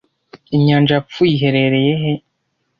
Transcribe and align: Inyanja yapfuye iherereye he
Inyanja 0.55 0.91
yapfuye 0.97 1.31
iherereye 1.35 1.91
he 2.01 2.11